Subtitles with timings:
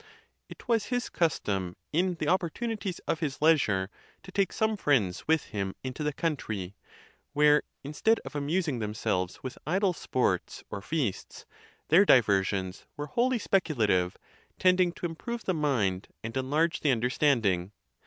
[0.49, 3.91] It was his custom in the opportunities of his leisure
[4.23, 6.75] to take some friends with him into the country,
[7.33, 11.45] where, in stead of amusing themselves with idle sports or feasts,
[11.89, 14.17] their diversions were wholly speculative,
[14.57, 17.71] tending to im prove the mind and enlarge the understanding.